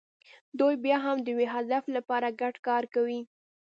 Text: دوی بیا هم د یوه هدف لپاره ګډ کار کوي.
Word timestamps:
دوی 0.59 0.75
بیا 0.83 0.97
هم 1.05 1.17
د 1.23 1.27
یوه 1.33 1.45
هدف 1.55 1.83
لپاره 1.95 2.35
ګډ 2.41 2.55
کار 2.67 2.83
کوي. 2.93 3.21